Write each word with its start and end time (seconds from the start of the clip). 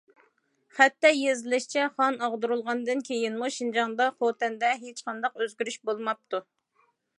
خەتتە 0.77 1.09
يېزىلىشىچە، 1.15 1.83
خان 1.97 2.17
ئاغدۇرۇلغاندىن 2.27 3.05
كېيىنمۇ 3.11 3.51
شىنجاڭدا، 3.59 4.09
خوتەندە 4.17 4.75
ھېچقانداق 4.87 5.41
ئۆزگىرىش 5.43 5.81
بولماپتۇ. 5.91 6.45